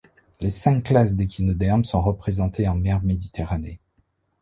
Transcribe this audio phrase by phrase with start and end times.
[0.39, 3.79] Les cinq classes d'échinodermes sont représentées en mer Méditerranée.